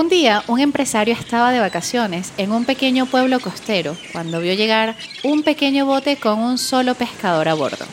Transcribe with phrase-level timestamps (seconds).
[0.00, 4.96] Un día, un empresario estaba de vacaciones en un pequeño pueblo costero cuando vio llegar
[5.24, 7.84] un pequeño bote con un solo pescador a bordo.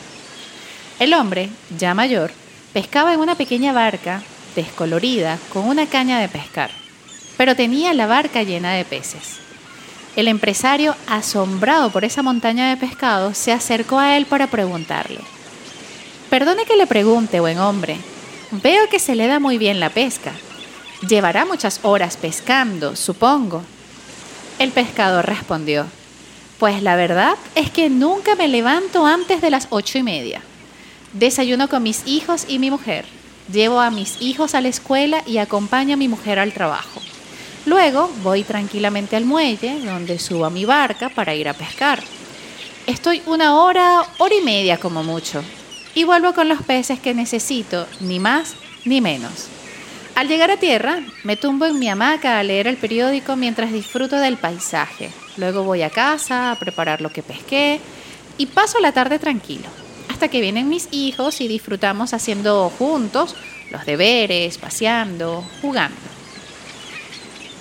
[1.00, 2.32] El hombre, ya mayor,
[2.72, 4.22] pescaba en una pequeña barca
[4.56, 6.70] descolorida con una caña de pescar,
[7.36, 9.40] pero tenía la barca llena de peces.
[10.16, 15.20] El empresario, asombrado por esa montaña de pescado, se acercó a él para preguntarle.
[16.30, 17.98] Perdone que le pregunte, buen hombre,
[18.50, 20.32] veo que se le da muy bien la pesca.
[21.06, 23.62] Llevará muchas horas pescando, supongo.
[24.58, 25.86] El pescador respondió,
[26.58, 30.42] Pues la verdad es que nunca me levanto antes de las ocho y media.
[31.12, 33.04] Desayuno con mis hijos y mi mujer.
[33.52, 37.00] Llevo a mis hijos a la escuela y acompaño a mi mujer al trabajo.
[37.64, 42.02] Luego voy tranquilamente al muelle, donde subo a mi barca para ir a pescar.
[42.86, 45.44] Estoy una hora, hora y media como mucho,
[45.94, 49.48] y vuelvo con los peces que necesito, ni más ni menos.
[50.18, 54.16] Al llegar a tierra, me tumbo en mi hamaca a leer el periódico mientras disfruto
[54.16, 55.12] del paisaje.
[55.36, 57.78] Luego voy a casa a preparar lo que pesqué
[58.36, 59.68] y paso la tarde tranquilo,
[60.08, 63.36] hasta que vienen mis hijos y disfrutamos haciendo juntos
[63.70, 65.96] los deberes, paseando, jugando.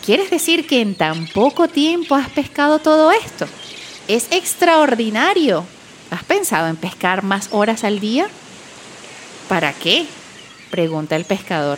[0.04, 3.46] ¿Quieres decir que en tan poco tiempo has pescado todo esto?
[4.08, 5.64] Es extraordinario.
[6.10, 8.28] ¿Has pensado en pescar más horas al día?
[9.48, 10.08] ¿Para qué?
[10.72, 11.78] pregunta el pescador.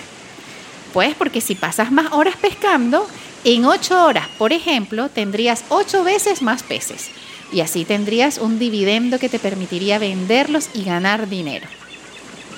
[0.93, 3.07] Pues porque si pasas más horas pescando,
[3.43, 7.09] en ocho horas, por ejemplo, tendrías ocho veces más peces.
[7.51, 11.67] Y así tendrías un dividendo que te permitiría venderlos y ganar dinero.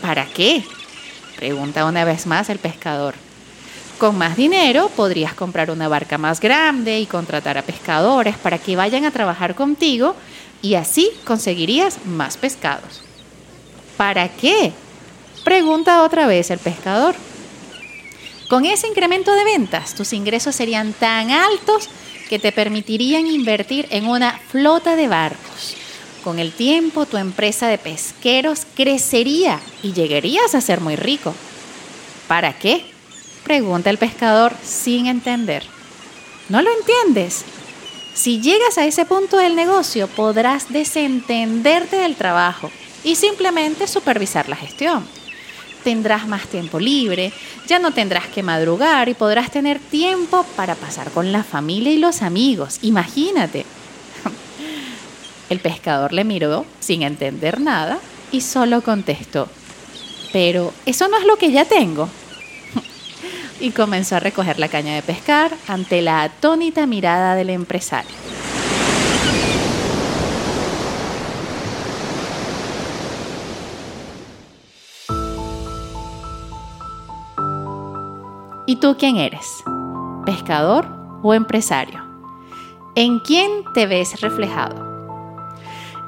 [0.02, 0.64] ¿Para qué?
[1.38, 3.16] Pregunta una vez más el pescador.
[3.98, 8.76] Con más dinero podrías comprar una barca más grande y contratar a pescadores para que
[8.76, 10.16] vayan a trabajar contigo
[10.62, 13.04] y así conseguirías más pescados.
[13.98, 14.74] ¿Para qué?
[15.44, 17.16] Pregunta otra vez el pescador.
[18.52, 21.88] Con ese incremento de ventas, tus ingresos serían tan altos
[22.28, 25.78] que te permitirían invertir en una flota de barcos.
[26.22, 31.34] Con el tiempo, tu empresa de pesqueros crecería y llegarías a ser muy rico.
[32.28, 32.84] ¿Para qué?
[33.46, 35.64] Pregunta el pescador sin entender.
[36.50, 37.46] ¿No lo entiendes?
[38.14, 42.70] Si llegas a ese punto del negocio, podrás desentenderte del trabajo
[43.06, 45.21] y simplemente supervisar la gestión
[45.84, 47.34] tendrás más tiempo libre,
[47.68, 51.98] ya no tendrás que madrugar y podrás tener tiempo para pasar con la familia y
[51.98, 52.80] los amigos.
[52.82, 53.66] Imagínate.
[55.50, 58.00] El pescador le miró sin entender nada
[58.32, 59.50] y solo contestó,
[60.32, 62.10] pero eso no es lo que ya tengo.
[63.60, 68.10] Y comenzó a recoger la caña de pescar ante la atónita mirada del empresario.
[78.72, 79.66] ¿Y tú quién eres?
[80.26, 80.88] ¿Pescador
[81.24, 82.06] o empresario?
[82.96, 85.20] ¿En quién te ves reflejado?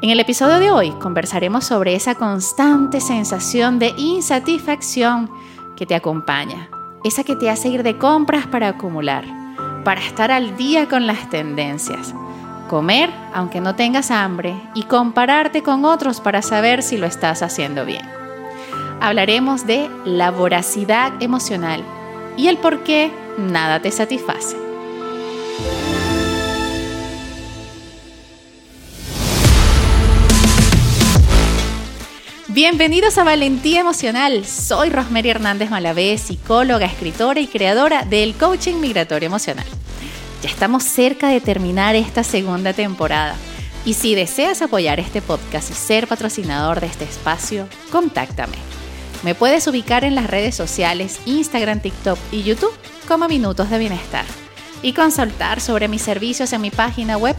[0.01, 5.29] En el episodio de hoy conversaremos sobre esa constante sensación de insatisfacción
[5.75, 6.69] que te acompaña,
[7.03, 9.25] esa que te hace ir de compras para acumular,
[9.83, 12.15] para estar al día con las tendencias,
[12.69, 17.83] comer aunque no tengas hambre y compararte con otros para saber si lo estás haciendo
[17.83, 18.09] bien.
[19.01, 21.83] Hablaremos de la voracidad emocional
[22.37, 24.55] y el por qué nada te satisface.
[32.47, 34.45] Bienvenidos a Valentía Emocional.
[34.45, 39.65] Soy Rosemary Hernández Malavé, psicóloga, escritora y creadora del coaching migratorio emocional.
[40.43, 43.35] Ya estamos cerca de terminar esta segunda temporada.
[43.85, 48.82] Y si deseas apoyar este podcast y ser patrocinador de este espacio, contáctame
[49.23, 52.73] me puedes ubicar en las redes sociales Instagram, TikTok y YouTube
[53.07, 54.25] como Minutos de Bienestar
[54.81, 57.35] y consultar sobre mis servicios en mi página web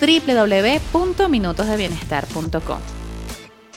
[0.00, 2.78] www.minutosdebienestar.com.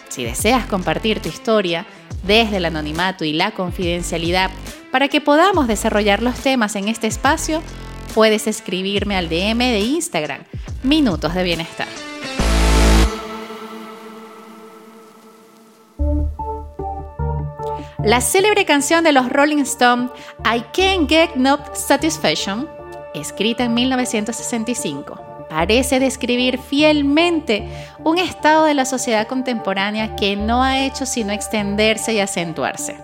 [0.09, 1.85] Si deseas compartir tu historia
[2.23, 4.51] desde el anonimato y la confidencialidad
[4.91, 7.63] para que podamos desarrollar los temas en este espacio,
[8.13, 10.43] puedes escribirme al DM de Instagram,
[10.83, 11.87] Minutos de Bienestar.
[18.03, 20.09] La célebre canción de los Rolling Stones,
[20.39, 22.67] I Can't Get No Satisfaction,
[23.13, 27.69] escrita en 1965, parece describir fielmente
[28.03, 32.97] un estado de la sociedad contemporánea que no ha hecho sino extenderse y acentuarse.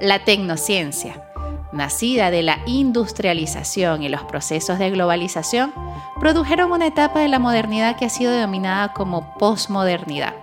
[0.00, 1.22] La tecnociencia,
[1.70, 5.72] nacida de la industrialización y los procesos de globalización,
[6.18, 10.34] produjeron una etapa de la modernidad que ha sido denominada como posmodernidad,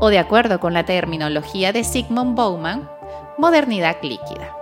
[0.00, 2.88] o de acuerdo con la terminología de Sigmund Bauman,
[3.38, 4.56] modernidad líquida.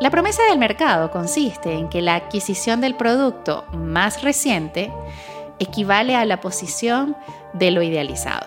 [0.00, 4.90] La promesa del mercado consiste en que la adquisición del producto más reciente
[5.58, 7.16] equivale a la posición
[7.52, 8.46] de lo idealizado,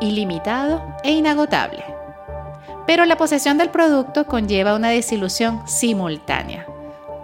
[0.00, 1.82] ilimitado e inagotable.
[2.86, 6.66] Pero la posesión del producto conlleva una desilusión simultánea,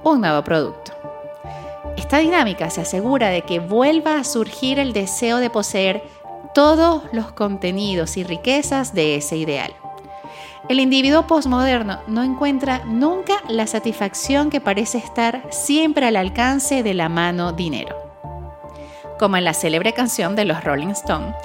[0.04, 0.92] un nuevo producto.
[1.96, 6.02] Esta dinámica se asegura de que vuelva a surgir el deseo de poseer
[6.56, 9.74] todos los contenidos y riquezas de ese ideal.
[10.70, 16.94] El individuo postmoderno no encuentra nunca la satisfacción que parece estar siempre al alcance de
[16.94, 17.94] la mano dinero.
[19.18, 21.36] Como en la célebre canción de los Rolling Stones,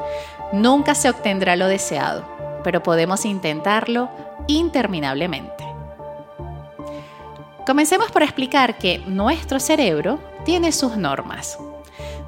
[0.54, 2.24] nunca se obtendrá lo deseado,
[2.64, 4.10] pero podemos intentarlo
[4.48, 5.66] interminablemente.
[7.68, 11.58] Comencemos por explicar que nuestro cerebro tiene sus normas.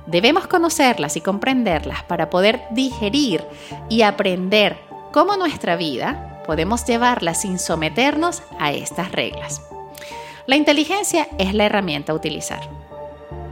[0.05, 3.43] Debemos conocerlas y comprenderlas para poder digerir
[3.89, 4.77] y aprender
[5.11, 9.61] cómo nuestra vida podemos llevarla sin someternos a estas reglas.
[10.45, 12.69] La inteligencia es la herramienta a utilizar.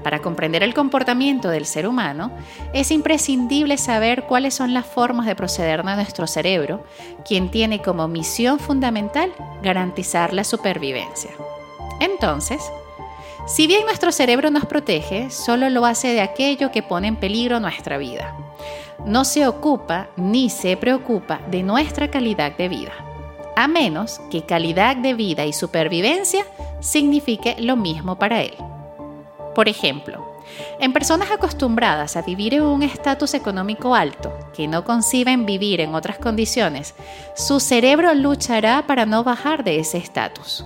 [0.03, 2.31] Para comprender el comportamiento del ser humano,
[2.73, 6.83] es imprescindible saber cuáles son las formas de proceder de nuestro cerebro,
[7.23, 9.31] quien tiene como misión fundamental
[9.61, 11.31] garantizar la supervivencia.
[11.99, 12.61] Entonces,
[13.47, 17.59] si bien nuestro cerebro nos protege, solo lo hace de aquello que pone en peligro
[17.59, 18.35] nuestra vida.
[19.05, 22.93] No se ocupa ni se preocupa de nuestra calidad de vida,
[23.55, 26.45] a menos que calidad de vida y supervivencia
[26.79, 28.53] signifique lo mismo para él.
[29.55, 30.31] Por ejemplo,
[30.79, 35.95] en personas acostumbradas a vivir en un estatus económico alto, que no conciben vivir en
[35.95, 36.93] otras condiciones,
[37.35, 40.63] su cerebro luchará para no bajar de ese estatus.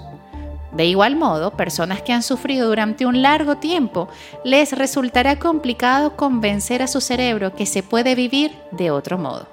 [0.75, 4.09] De igual modo, personas que han sufrido durante un largo tiempo,
[4.43, 9.47] les resultará complicado convencer a su cerebro que se puede vivir de otro modo.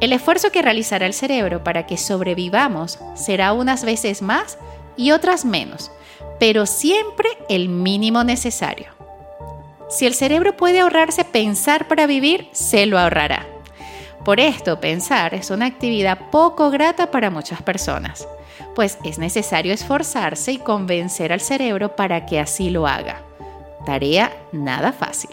[0.00, 4.58] El esfuerzo que realizará el cerebro para que sobrevivamos será unas veces más
[4.96, 5.90] y otras menos,
[6.38, 8.92] pero siempre el mínimo necesario.
[9.88, 13.46] Si el cerebro puede ahorrarse pensar para vivir, se lo ahorrará.
[14.24, 18.26] Por esto, pensar es una actividad poco grata para muchas personas,
[18.74, 23.22] pues es necesario esforzarse y convencer al cerebro para que así lo haga.
[23.84, 25.30] Tarea nada fácil.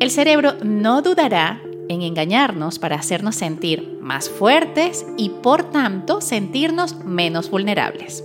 [0.00, 6.96] El cerebro no dudará en engañarnos para hacernos sentir más fuertes y por tanto sentirnos
[7.04, 8.24] menos vulnerables.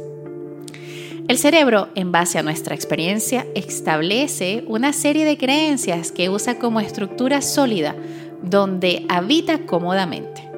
[1.27, 6.79] El cerebro, en base a nuestra experiencia, establece una serie de creencias que usa como
[6.79, 7.95] estructura sólida
[8.41, 10.49] donde habita cómodamente.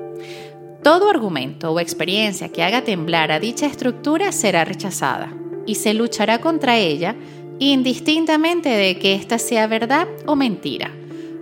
[0.83, 5.33] Todo argumento o experiencia que haga temblar a dicha estructura será rechazada
[5.66, 7.16] y se luchará contra ella
[7.57, 10.92] indistintamente de que ésta sea verdad o mentira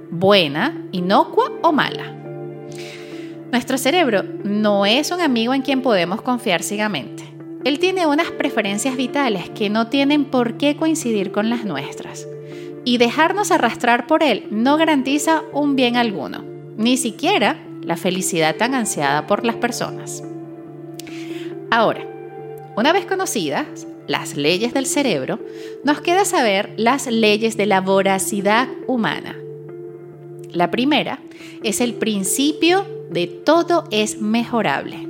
[0.10, 2.14] buena, inocua o mala.
[3.52, 7.24] Nuestro cerebro no es un amigo en quien podemos confiar ciegamente.
[7.68, 12.28] Él tiene unas preferencias vitales que no tienen por qué coincidir con las nuestras.
[12.86, 16.46] Y dejarnos arrastrar por él no garantiza un bien alguno,
[16.78, 20.24] ni siquiera la felicidad tan ansiada por las personas.
[21.70, 22.08] Ahora,
[22.78, 25.40] una vez conocidas las leyes del cerebro,
[25.84, 29.36] nos queda saber las leyes de la voracidad humana
[30.58, 31.20] la primera
[31.64, 35.08] es el principio de todo es mejorable.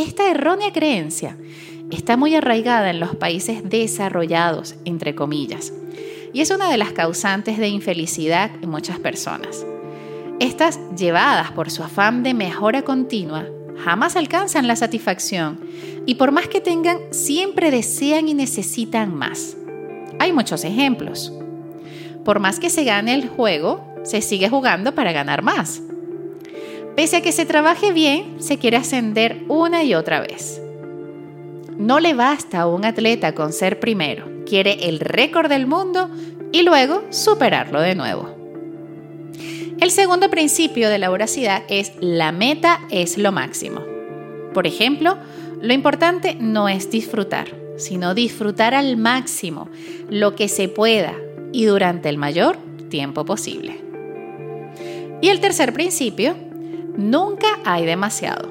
[0.00, 1.36] Esta errónea creencia
[1.90, 5.74] está muy arraigada en los países desarrollados, entre comillas,
[6.32, 9.66] y es una de las causantes de infelicidad en muchas personas.
[10.40, 13.44] Estas, llevadas por su afán de mejora continua,
[13.84, 15.60] jamás alcanzan la satisfacción
[16.06, 19.54] y por más que tengan, siempre desean y necesitan más.
[20.18, 21.30] Hay muchos ejemplos.
[22.24, 25.82] Por más que se gane el juego, se sigue jugando para ganar más.
[27.00, 30.60] Pese a que se trabaje bien, se quiere ascender una y otra vez.
[31.78, 36.10] No le basta a un atleta con ser primero, quiere el récord del mundo
[36.52, 38.28] y luego superarlo de nuevo.
[39.80, 43.80] El segundo principio de la voracidad es la meta es lo máximo.
[44.52, 45.16] Por ejemplo,
[45.62, 47.46] lo importante no es disfrutar,
[47.78, 49.70] sino disfrutar al máximo
[50.10, 51.14] lo que se pueda
[51.50, 52.58] y durante el mayor
[52.90, 53.80] tiempo posible.
[55.22, 56.49] Y el tercer principio,
[56.96, 58.50] nunca hay demasiado.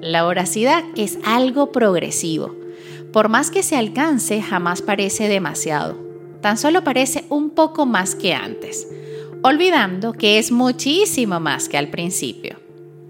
[0.00, 2.54] La voracidad es algo progresivo.
[3.12, 5.96] Por más que se alcance, jamás parece demasiado.
[6.40, 8.88] Tan solo parece un poco más que antes,
[9.42, 12.58] olvidando que es muchísimo más que al principio.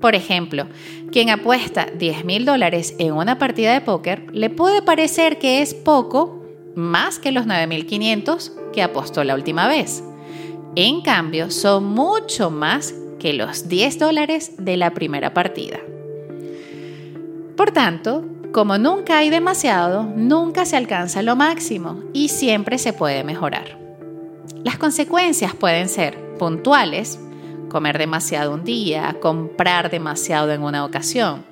[0.00, 0.66] Por ejemplo,
[1.10, 5.74] quien apuesta 10 mil dólares en una partida de póker le puede parecer que es
[5.74, 6.42] poco
[6.74, 10.04] más que los 9.500 que apostó la última vez.
[10.76, 15.78] En cambio, son mucho más que los 10 dólares de la primera partida.
[17.56, 23.24] Por tanto, como nunca hay demasiado, nunca se alcanza lo máximo y siempre se puede
[23.24, 23.78] mejorar.
[24.64, 27.18] Las consecuencias pueden ser puntuales,
[27.68, 31.44] comer demasiado un día, comprar demasiado en una ocasión.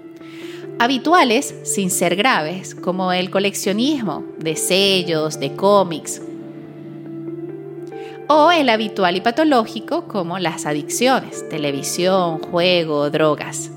[0.78, 6.20] Habituales, sin ser graves, como el coleccionismo de sellos, de cómics.
[8.28, 13.70] O el habitual y patológico, como las adicciones, televisión, juego, drogas.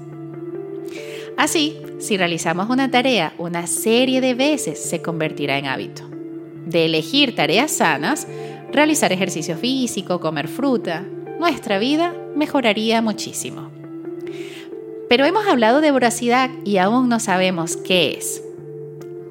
[1.38, 6.03] Así, si realizamos una tarea una serie de veces, se convertirá en hábito.
[6.65, 8.27] De elegir tareas sanas,
[8.72, 11.06] realizar ejercicio físico, comer fruta,
[11.39, 13.70] nuestra vida mejoraría muchísimo.
[15.10, 18.44] Pero hemos hablado de voracidad y aún no sabemos qué es.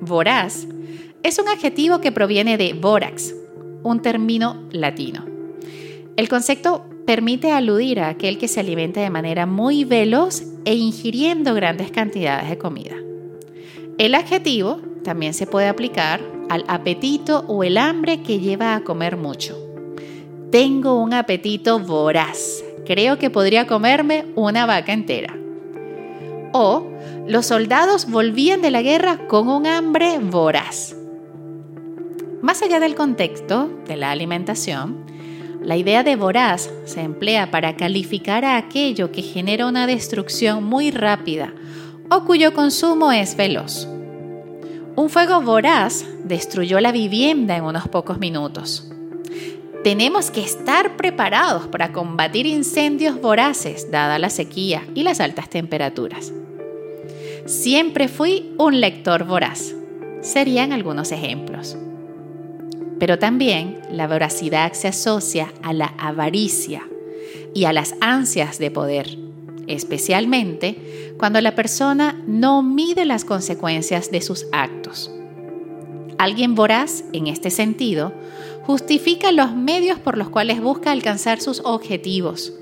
[0.00, 0.66] Voraz
[1.22, 3.34] es un adjetivo que proviene de borax,
[3.88, 5.24] un término latino.
[6.16, 11.54] El concepto permite aludir a aquel que se alimenta de manera muy veloz e ingiriendo
[11.54, 12.96] grandes cantidades de comida.
[13.98, 19.16] El adjetivo también se puede aplicar al apetito o el hambre que lleva a comer
[19.16, 19.56] mucho.
[20.50, 22.62] Tengo un apetito voraz.
[22.84, 25.34] Creo que podría comerme una vaca entera.
[26.52, 26.86] O
[27.26, 30.97] los soldados volvían de la guerra con un hambre voraz.
[32.40, 35.04] Más allá del contexto de la alimentación,
[35.60, 40.92] la idea de voraz se emplea para calificar a aquello que genera una destrucción muy
[40.92, 41.52] rápida
[42.10, 43.88] o cuyo consumo es veloz.
[44.94, 48.88] Un fuego voraz destruyó la vivienda en unos pocos minutos.
[49.82, 56.32] Tenemos que estar preparados para combatir incendios voraces dada la sequía y las altas temperaturas.
[57.46, 59.74] Siempre fui un lector voraz.
[60.20, 61.76] Serían algunos ejemplos.
[62.98, 66.88] Pero también la voracidad se asocia a la avaricia
[67.54, 69.16] y a las ansias de poder,
[69.66, 75.10] especialmente cuando la persona no mide las consecuencias de sus actos.
[76.18, 78.12] Alguien voraz, en este sentido,
[78.64, 82.52] justifica los medios por los cuales busca alcanzar sus objetivos.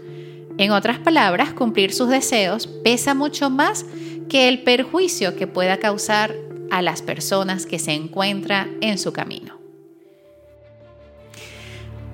[0.59, 3.87] En otras palabras, cumplir sus deseos pesa mucho más
[4.29, 6.35] que el perjuicio que pueda causar
[6.71, 9.56] a las personas que se encuentran en su camino.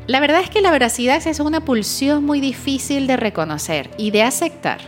[0.08, 4.24] La verdad es que la veracidad es una pulsión muy difícil de reconocer y de
[4.24, 4.80] aceptar.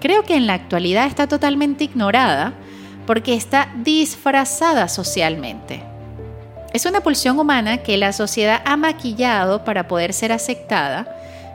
[0.00, 2.52] Creo que en la actualidad está totalmente ignorada
[3.06, 5.84] porque está disfrazada socialmente.
[6.72, 11.06] Es una pulsión humana que la sociedad ha maquillado para poder ser aceptada.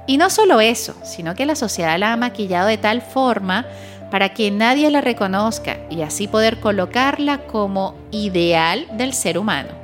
[0.05, 3.65] Y no solo eso, sino que la sociedad la ha maquillado de tal forma
[4.09, 9.76] para que nadie la reconozca y así poder colocarla como ideal del ser humano.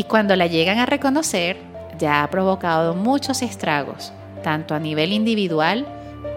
[0.00, 1.58] Y cuando la llegan a reconocer,
[1.98, 5.86] ya ha provocado muchos estragos, tanto a nivel individual,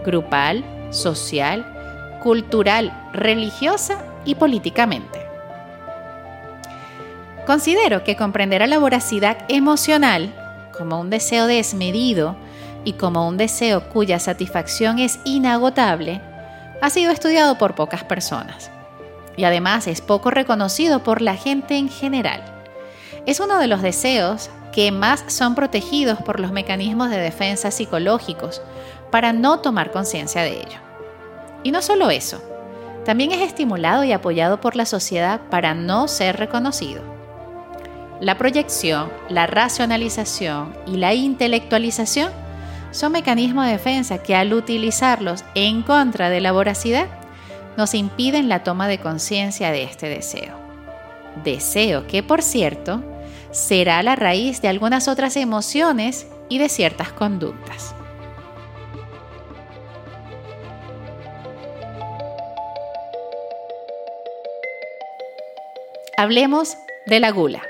[0.03, 5.17] grupal, social, cultural, religiosa y políticamente.
[7.46, 10.36] Considero que comprender a la voracidad emocional
[10.77, 12.36] como un deseo desmedido
[12.84, 16.20] y como un deseo cuya satisfacción es inagotable
[16.82, 18.70] ha sido estudiado por pocas personas
[19.38, 22.52] y además es poco reconocido por la gente en general.
[23.25, 28.62] Es uno de los deseos que más son protegidos por los mecanismos de defensa psicológicos
[29.12, 30.80] para no tomar conciencia de ello.
[31.63, 32.42] Y no solo eso,
[33.06, 37.01] también es estimulado y apoyado por la sociedad para no ser reconocido.
[38.20, 42.32] La proyección, la racionalización y la intelectualización
[42.92, 47.08] son mecanismos de defensa que al utilizarlos en contra de la voracidad
[47.77, 50.56] nos impiden la toma de conciencia de este deseo.
[51.44, 53.03] Deseo que, por cierto,
[53.53, 57.95] será la raíz de algunas otras emociones y de ciertas conductas.
[66.17, 67.62] Hablemos de la gula.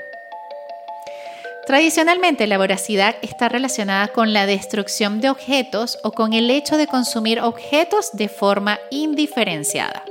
[1.66, 6.86] Tradicionalmente la voracidad está relacionada con la destrucción de objetos o con el hecho de
[6.86, 10.04] consumir objetos de forma indiferenciada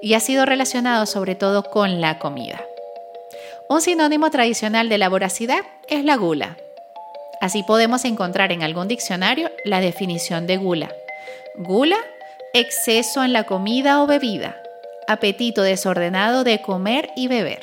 [0.00, 2.60] y ha sido relacionado sobre todo con la comida.
[3.70, 6.56] Un sinónimo tradicional de la voracidad es la gula.
[7.42, 10.90] Así podemos encontrar en algún diccionario la definición de gula.
[11.54, 11.98] Gula,
[12.54, 14.56] exceso en la comida o bebida,
[15.06, 17.60] apetito desordenado de comer y beber.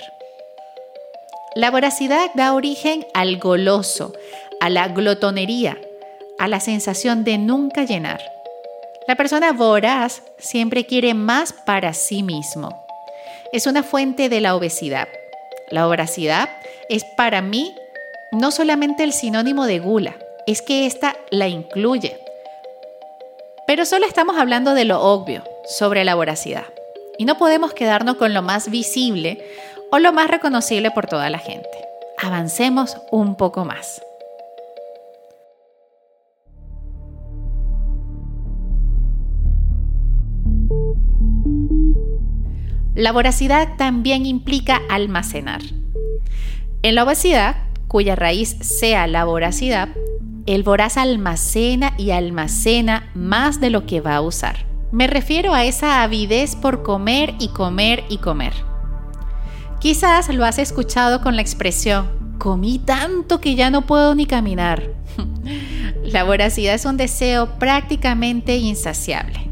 [1.56, 4.14] La voracidad da origen al goloso,
[4.62, 5.76] a la glotonería,
[6.38, 8.22] a la sensación de nunca llenar.
[9.08, 12.86] La persona voraz siempre quiere más para sí mismo.
[13.52, 15.08] Es una fuente de la obesidad.
[15.70, 16.50] La voracidad
[16.90, 17.76] es para mí
[18.32, 22.20] no solamente el sinónimo de gula, es que esta la incluye.
[23.66, 26.66] Pero solo estamos hablando de lo obvio sobre la voracidad.
[27.18, 29.44] Y no podemos quedarnos con lo más visible
[29.92, 31.70] o lo más reconocible por toda la gente.
[32.18, 34.05] Avancemos un poco más.
[42.96, 45.62] La voracidad también implica almacenar.
[46.82, 47.58] En la obesidad,
[47.90, 49.90] cuya raíz sea la voracidad,
[50.46, 54.66] el voraz almacena y almacena más de lo que va a usar.
[54.94, 58.54] Me refiero a esa avidez por comer y comer y comer.
[59.82, 64.84] Quizás lo has escuchado con la expresión, comí tanto que ya no puedo ni caminar.
[66.04, 69.50] la voracidad es un deseo prácticamente insaciable.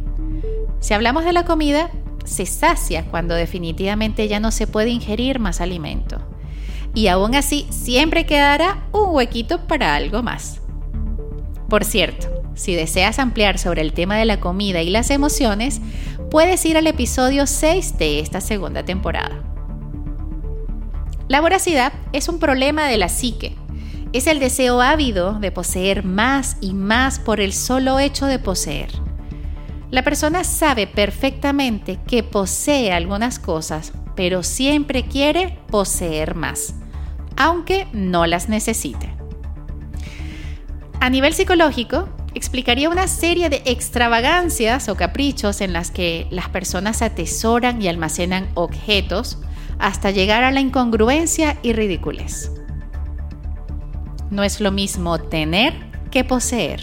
[0.80, 1.92] Si hablamos de la comida,
[2.24, 6.22] se sacia cuando definitivamente ya no se puede ingerir más alimento.
[6.94, 10.62] Y aún así siempre quedará un huequito para algo más.
[11.70, 15.82] Por cierto, si deseas ampliar sobre el tema de la comida y las emociones,
[16.30, 19.44] puedes ir al episodio 6 de esta segunda temporada.
[21.28, 23.56] La voracidad es un problema de la psique.
[24.14, 28.92] Es el deseo ávido de poseer más y más por el solo hecho de poseer.
[29.94, 36.74] La persona sabe perfectamente que posee algunas cosas, pero siempre quiere poseer más,
[37.38, 39.14] aunque no las necesite.
[41.00, 47.04] A nivel psicológico, explicaría una serie de extravagancias o caprichos en las que las personas
[47.04, 49.38] atesoran y almacenan objetos
[49.78, 52.52] hasta llegar a la incongruencia y ridiculez.
[54.32, 55.76] No es lo mismo tener
[56.10, 56.82] que poseer.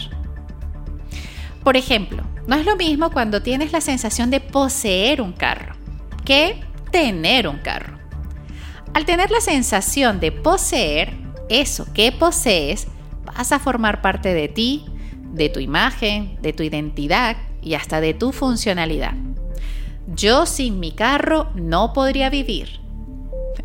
[1.65, 5.75] Por ejemplo, no es lo mismo cuando tienes la sensación de poseer un carro
[6.25, 6.59] que
[6.91, 7.97] tener un carro.
[8.93, 11.13] Al tener la sensación de poseer
[11.49, 12.87] eso que posees,
[13.25, 14.85] vas a formar parte de ti,
[15.33, 19.13] de tu imagen, de tu identidad y hasta de tu funcionalidad.
[20.13, 22.81] Yo sin mi carro no podría vivir.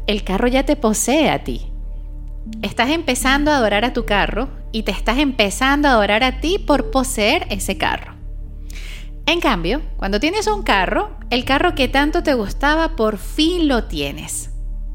[0.07, 1.73] El carro ya te posee a ti.
[2.63, 6.59] Estás empezando a adorar a tu carro y te estás empezando a adorar a ti
[6.59, 8.16] por poseer ese carro.
[9.27, 13.85] En cambio, cuando tienes un carro, el carro que tanto te gustaba por fin lo
[13.85, 14.51] tienes.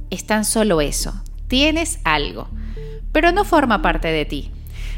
[0.09, 2.47] Es tan solo eso, tienes algo,
[3.11, 4.51] pero no forma parte de ti.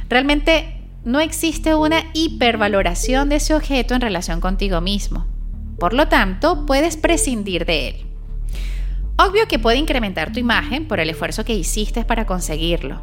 [0.08, 5.26] Realmente no existe una hipervaloración de ese objeto en relación contigo mismo.
[5.80, 8.06] Por lo tanto, puedes prescindir de él.
[9.18, 13.02] Obvio que puede incrementar tu imagen por el esfuerzo que hiciste para conseguirlo,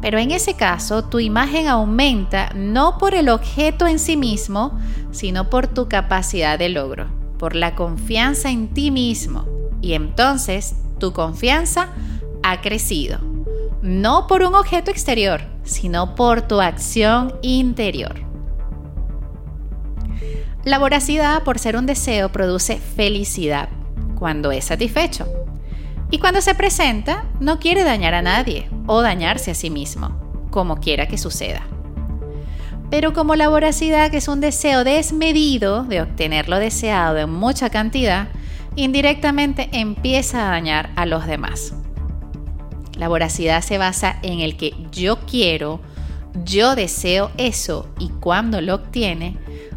[0.00, 4.78] pero en ese caso tu imagen aumenta no por el objeto en sí mismo,
[5.10, 9.46] sino por tu capacidad de logro, por la confianza en ti mismo.
[9.80, 11.88] Y entonces tu confianza
[12.42, 13.18] ha crecido,
[13.82, 18.26] no por un objeto exterior, sino por tu acción interior.
[20.64, 23.68] La voracidad, por ser un deseo, produce felicidad
[24.16, 25.45] cuando es satisfecho.
[26.10, 30.16] Y cuando se presenta, no quiere dañar a nadie o dañarse a sí mismo,
[30.50, 31.66] como quiera que suceda.
[32.90, 38.28] Pero como la voracidad es un deseo desmedido de obtener lo deseado en mucha cantidad,
[38.76, 41.74] indirectamente empieza a dañar a los demás.
[42.96, 45.80] La voracidad se basa en el que yo quiero,
[46.44, 49.36] yo deseo eso y cuando lo obtiene,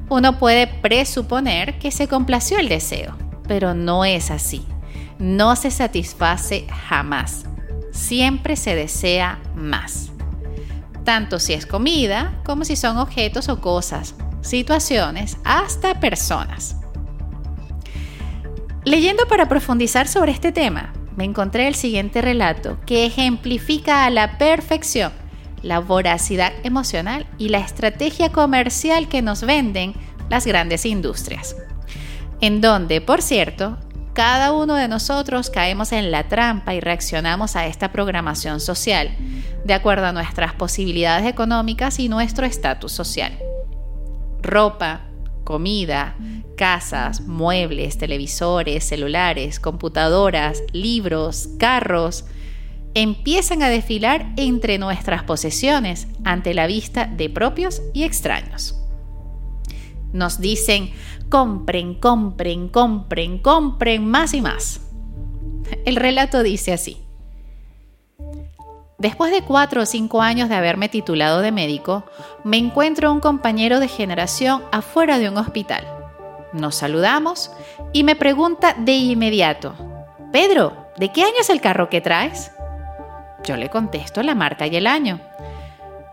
[0.10, 3.16] uno puede presuponer que se complació el deseo,
[3.48, 4.64] pero no es así
[5.20, 7.46] no se satisface jamás.
[7.92, 10.12] Siempre se desea más.
[11.04, 16.78] Tanto si es comida como si son objetos o cosas, situaciones, hasta personas.
[18.86, 24.38] Leyendo para profundizar sobre este tema, me encontré el siguiente relato que ejemplifica a la
[24.38, 25.12] perfección
[25.62, 29.94] la voracidad emocional y la estrategia comercial que nos venden
[30.30, 31.56] las grandes industrias.
[32.42, 33.78] En donde, por cierto,
[34.20, 39.16] cada uno de nosotros caemos en la trampa y reaccionamos a esta programación social,
[39.64, 43.40] de acuerdo a nuestras posibilidades económicas y nuestro estatus social.
[44.42, 45.06] Ropa,
[45.46, 46.18] comida,
[46.58, 52.26] casas, muebles, televisores, celulares, computadoras, libros, carros,
[52.96, 58.76] empiezan a desfilar entre nuestras posesiones ante la vista de propios y extraños.
[60.12, 60.92] Nos dicen,
[61.30, 64.82] compren, compren, compren, compren más y más.
[65.86, 66.98] El relato dice así.
[68.98, 72.04] Después de cuatro o cinco años de haberme titulado de médico,
[72.44, 75.88] me encuentro un compañero de generación afuera de un hospital.
[76.52, 77.52] Nos saludamos
[77.94, 79.74] y me pregunta de inmediato,
[80.34, 82.52] Pedro, ¿de qué año es el carro que traes?
[83.46, 85.22] Yo le contesto la marca y el año.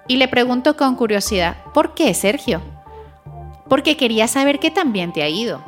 [0.06, 2.60] Y le pregunto con curiosidad, ¿por qué, Sergio?
[3.68, 5.62] Porque quería saber qué también te ha ido.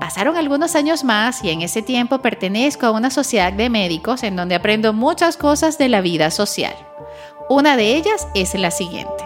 [0.00, 4.34] Pasaron algunos años más y en ese tiempo pertenezco a una sociedad de médicos en
[4.34, 6.74] donde aprendo muchas cosas de la vida social.
[7.48, 9.24] Una de ellas es la siguiente.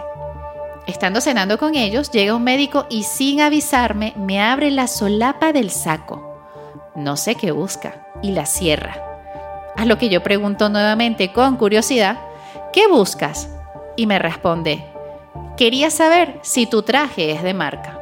[0.85, 5.71] Estando cenando con ellos, llega un médico y sin avisarme me abre la solapa del
[5.71, 6.37] saco.
[6.93, 9.01] No sé qué busca y la cierra.
[9.75, 12.19] A lo que yo pregunto nuevamente con curiosidad,
[12.73, 13.49] ¿qué buscas?
[13.95, 14.85] Y me responde,
[15.57, 17.99] quería saber si tu traje es de marca.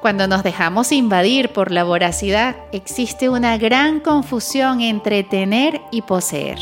[0.00, 6.58] Cuando nos dejamos invadir por la voracidad, existe una gran confusión entre tener y poseer.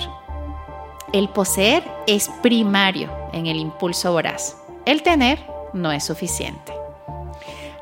[1.12, 4.56] El poseer es primario en el impulso voraz.
[4.84, 5.38] El tener
[5.72, 6.72] no es suficiente.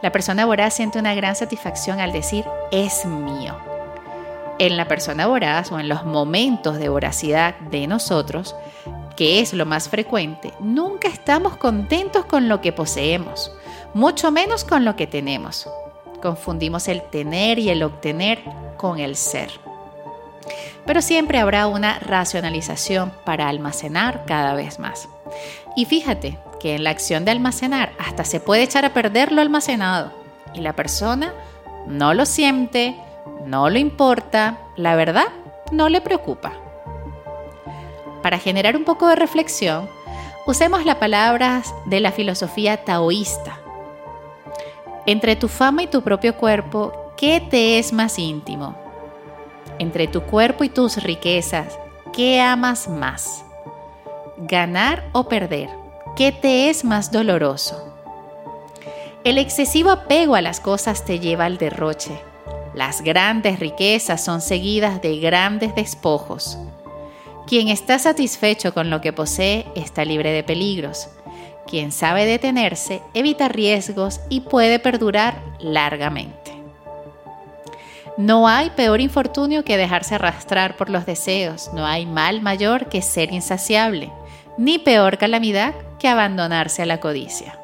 [0.03, 3.57] La persona voraz siente una gran satisfacción al decir es mío.
[4.59, 8.55] En la persona voraz o en los momentos de voracidad de nosotros,
[9.17, 13.51] que es lo más frecuente, nunca estamos contentos con lo que poseemos
[13.97, 15.67] mucho menos con lo que tenemos.
[16.21, 18.41] Confundimos el tener y el obtener
[18.77, 19.51] con el ser.
[20.85, 25.09] Pero siempre habrá una racionalización para almacenar cada vez más.
[25.77, 29.41] Y fíjate que en la acción de almacenar hasta se puede echar a perder lo
[29.41, 30.13] almacenado
[30.53, 31.33] y la persona
[31.87, 32.97] no lo siente,
[33.47, 35.29] no lo importa, la verdad
[35.73, 36.53] no le preocupa.
[38.27, 39.89] Para generar un poco de reflexión,
[40.47, 43.61] usemos las palabras de la filosofía taoísta
[45.07, 48.75] entre tu fama y tu propio cuerpo, ¿qué te es más íntimo?
[49.79, 51.79] Entre tu cuerpo y tus riquezas,
[52.13, 53.45] ¿qué amas más?
[54.39, 55.71] Ganar o perder,
[56.17, 57.95] ¿qué te es más doloroso?
[59.23, 62.21] El excesivo apego a las cosas te lleva al derroche.
[62.75, 66.59] Las grandes riquezas son seguidas de grandes despojos.
[67.47, 71.09] Quien está satisfecho con lo que posee está libre de peligros.
[71.67, 76.57] Quien sabe detenerse evita riesgos y puede perdurar largamente.
[78.17, 83.03] No hay peor infortunio que dejarse arrastrar por los deseos, no hay mal mayor que
[83.03, 84.11] ser insaciable,
[84.57, 87.61] ni peor calamidad que abandonarse a la codicia.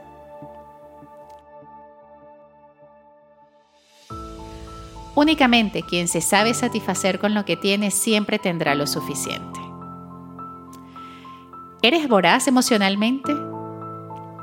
[5.14, 9.62] Únicamente quien se sabe satisfacer con lo que tiene siempre tendrá lo suficiente.
[11.85, 13.33] ¿Eres voraz emocionalmente?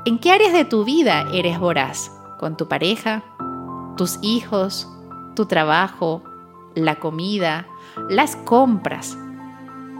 [0.04, 2.10] ¿En qué áreas de tu vida eres voraz?
[2.38, 3.22] ¿Con tu pareja?
[3.96, 4.86] ¿Tus hijos?
[5.34, 6.22] ¿Tu trabajo?
[6.74, 7.66] ¿La comida?
[8.10, 9.16] ¿Las compras?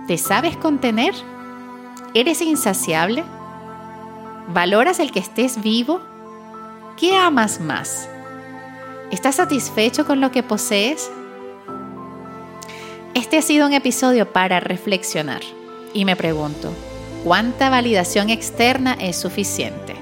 [0.06, 1.14] ¿Te sabes contener?
[2.12, 3.24] ¿Eres insaciable?
[4.52, 6.02] ¿Valoras el que estés vivo?
[6.98, 8.06] ¿Qué amas más?
[9.10, 11.10] ¿Estás satisfecho con lo que posees?
[13.14, 15.40] Este ha sido un episodio para reflexionar
[15.94, 16.70] y me pregunto,
[17.24, 19.94] ¿Cuánta validación externa es suficiente?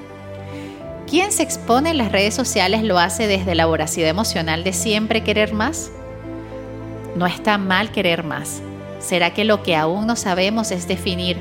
[1.08, 5.24] ¿Quién se expone en las redes sociales lo hace desde la voracidad emocional de siempre
[5.24, 5.90] querer más?
[7.16, 8.62] No está mal querer más.
[9.00, 11.36] ¿Será que lo que aún no sabemos es definir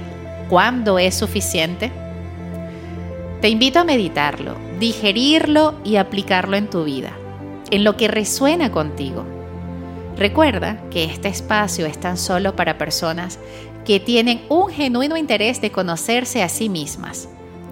[0.50, 1.92] cuándo es suficiente?
[3.42, 7.12] Te invito a meditarlo, digerirlo y aplicarlo en tu vida,
[7.70, 9.26] en lo que resuena contigo.
[10.18, 13.38] Recuerda que este espacio es tan solo para personas
[13.88, 17.30] que tienen un genuino interés de conocerse a sí mismas,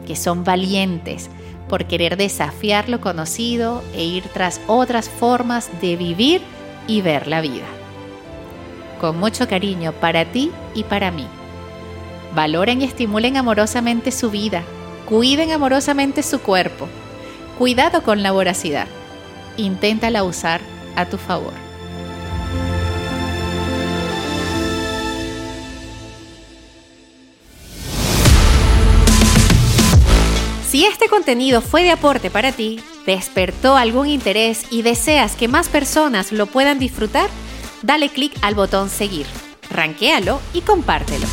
[0.08, 1.30] que son valientes
[1.67, 6.41] por querer desafiar lo conocido e ir tras otras formas de vivir
[6.88, 7.65] y ver la vida.
[9.01, 11.28] Con mucho cariño para ti y para mí.
[12.34, 14.63] Valoren y estimulen amorosamente su vida,
[15.10, 16.88] cuiden amorosamente su cuerpo.
[17.58, 18.88] Cuidado con la voracidad.
[19.58, 20.62] Inténtala usar
[20.95, 21.64] a tu favor.
[30.76, 35.70] Si este contenido fue de aporte para ti, despertó algún interés y deseas que más
[35.70, 37.30] personas lo puedan disfrutar,
[37.82, 39.26] dale clic al botón seguir,
[39.70, 41.28] ranquéalo y compártelo.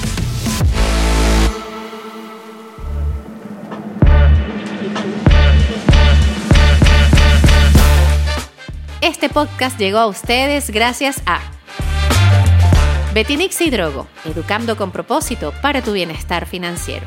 [9.01, 11.41] Este podcast llegó a ustedes gracias a
[13.13, 17.07] Betinix y Drogo, educando con propósito para tu bienestar financiero